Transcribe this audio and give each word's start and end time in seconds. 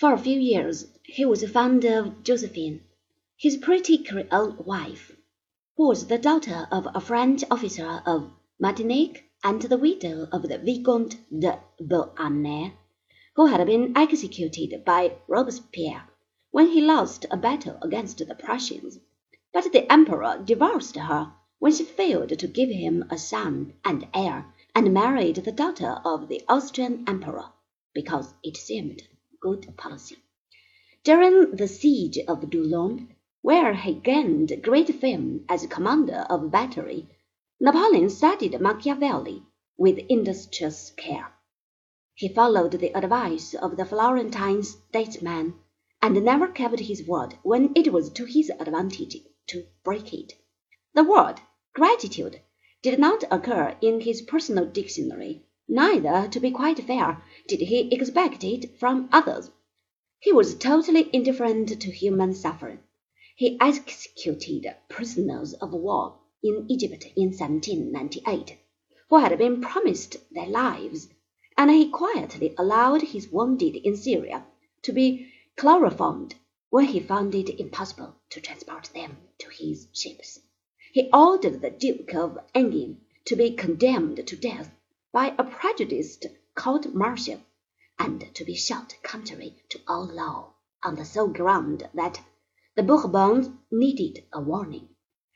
For 0.00 0.14
a 0.14 0.18
few 0.18 0.40
years 0.40 0.86
he 1.04 1.26
was 1.26 1.44
fond 1.50 1.84
of 1.84 2.22
Josephine, 2.22 2.80
his 3.36 3.58
pretty 3.58 3.98
Creole 4.02 4.52
wife, 4.64 5.14
who 5.76 5.88
was 5.88 6.06
the 6.06 6.16
daughter 6.16 6.66
of 6.72 6.88
a 6.94 7.02
French 7.02 7.44
officer 7.50 8.00
of 8.06 8.32
Martinique 8.58 9.24
and 9.44 9.60
the 9.60 9.76
widow 9.76 10.26
of 10.32 10.48
the 10.48 10.56
Vicomte 10.56 11.18
de 11.38 11.60
Beauharnais, 11.78 12.72
who 13.36 13.44
had 13.44 13.66
been 13.66 13.94
executed 13.94 14.86
by 14.86 15.18
Robespierre 15.28 16.08
when 16.50 16.68
he 16.68 16.80
lost 16.80 17.26
a 17.30 17.36
battle 17.36 17.76
against 17.82 18.26
the 18.26 18.34
Prussians. 18.34 18.98
But 19.52 19.70
the 19.70 19.84
Emperor 19.92 20.40
divorced 20.42 20.96
her 20.96 21.34
when 21.58 21.72
she 21.72 21.84
failed 21.84 22.30
to 22.38 22.46
give 22.46 22.70
him 22.70 23.04
a 23.10 23.18
son 23.18 23.74
and 23.84 24.08
heir, 24.14 24.46
and 24.74 24.94
married 24.94 25.36
the 25.36 25.52
daughter 25.52 26.00
of 26.06 26.28
the 26.28 26.40
Austrian 26.48 27.04
Emperor, 27.06 27.50
because 27.92 28.32
it 28.42 28.56
seemed 28.56 29.02
good 29.40 29.76
policy. 29.76 30.16
During 31.02 31.52
the 31.52 31.66
siege 31.66 32.18
of 32.28 32.50
Toulon, 32.50 33.14
where 33.42 33.74
he 33.74 33.94
gained 33.94 34.62
great 34.62 34.94
fame 35.00 35.44
as 35.48 35.66
commander 35.66 36.26
of 36.28 36.42
a 36.42 36.48
battery, 36.48 37.08
Napoleon 37.58 38.10
studied 38.10 38.60
Machiavelli 38.60 39.42
with 39.76 39.98
industrious 40.08 40.90
care. 40.96 41.32
He 42.14 42.28
followed 42.28 42.72
the 42.72 42.94
advice 42.94 43.54
of 43.54 43.78
the 43.78 43.86
Florentine 43.86 44.62
statesman, 44.62 45.54
and 46.02 46.22
never 46.22 46.48
kept 46.48 46.80
his 46.80 47.06
word 47.06 47.38
when 47.42 47.72
it 47.74 47.92
was 47.92 48.10
to 48.10 48.26
his 48.26 48.50
advantage 48.50 49.16
to 49.46 49.66
break 49.84 50.12
it. 50.12 50.34
The 50.94 51.04
word 51.04 51.36
gratitude 51.74 52.40
did 52.82 52.98
not 52.98 53.24
occur 53.30 53.76
in 53.80 54.00
his 54.00 54.22
personal 54.22 54.66
dictionary, 54.66 55.46
neither, 55.72 56.26
to 56.28 56.40
be 56.40 56.50
quite 56.50 56.80
fair, 56.80 57.22
did 57.46 57.60
he 57.60 57.94
expect 57.94 58.42
it 58.42 58.76
from 58.76 59.08
others. 59.12 59.52
He 60.18 60.32
was 60.32 60.56
totally 60.56 61.08
indifferent 61.12 61.80
to 61.80 61.90
human 61.92 62.34
suffering. 62.34 62.80
He 63.36 63.56
executed 63.60 64.66
prisoners 64.88 65.54
of 65.54 65.72
war 65.72 66.18
in 66.42 66.66
Egypt 66.68 67.06
in 67.14 67.28
1798, 67.28 68.58
who 69.08 69.18
had 69.18 69.38
been 69.38 69.60
promised 69.60 70.16
their 70.32 70.48
lives, 70.48 71.08
and 71.56 71.70
he 71.70 71.88
quietly 71.88 72.52
allowed 72.58 73.02
his 73.02 73.28
wounded 73.28 73.76
in 73.76 73.96
Syria 73.96 74.44
to 74.82 74.92
be 74.92 75.32
chloroformed 75.56 76.34
when 76.70 76.86
he 76.86 76.98
found 76.98 77.32
it 77.36 77.60
impossible 77.60 78.16
to 78.30 78.40
transport 78.40 78.90
them 78.92 79.18
to 79.38 79.48
his 79.50 79.86
ships. 79.92 80.40
He 80.92 81.08
ordered 81.12 81.60
the 81.60 81.70
Duke 81.70 82.12
of 82.14 82.38
Enghien 82.56 83.02
to 83.26 83.36
be 83.36 83.52
condemned 83.52 84.26
to 84.26 84.36
death 84.36 84.72
by 85.12 85.34
a 85.36 85.42
prejudiced 85.42 86.24
court 86.54 86.94
martial, 86.94 87.40
and 87.98 88.32
to 88.32 88.44
be 88.44 88.54
shot 88.54 88.94
contrary 89.02 89.60
to 89.68 89.80
all 89.88 90.06
law, 90.06 90.54
on 90.84 90.94
the 90.94 91.04
sole 91.04 91.26
ground 91.26 91.88
that 91.92 92.20
the 92.76 92.82
Bourbons 92.84 93.50
needed 93.72 94.24
a 94.32 94.40
warning. 94.40 94.88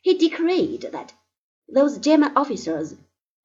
He 0.00 0.16
decreed 0.16 0.88
that 0.92 1.12
those 1.68 1.98
German 1.98 2.34
officers 2.34 2.94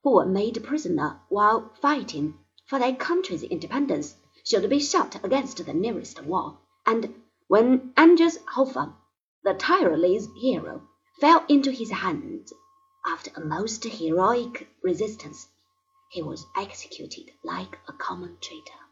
who 0.02 0.12
were 0.12 0.26
made 0.26 0.64
prisoner 0.64 1.20
while 1.28 1.74
fighting 1.82 2.38
for 2.66 2.80
their 2.80 2.96
country's 2.96 3.44
independence 3.44 4.16
should 4.46 4.70
be 4.70 4.80
shot 4.80 5.24
against 5.26 5.66
the 5.66 5.74
nearest 5.74 6.24
wall, 6.24 6.62
and 6.86 7.22
when 7.48 7.94
Andreas 7.98 8.38
Hofer, 8.54 8.94
the 9.44 9.56
Tyrolese 9.56 10.30
hero, 10.38 10.88
fell 11.20 11.44
into 11.50 11.72
his 11.72 11.92
hands 11.92 12.54
after 13.06 13.30
a 13.36 13.46
most 13.46 13.84
heroic 13.84 14.70
resistance, 14.82 15.50
he 16.14 16.22
was 16.22 16.46
executed 16.56 17.32
like 17.42 17.80
a 17.88 17.94
common 17.94 18.38
traitor. 18.40 18.84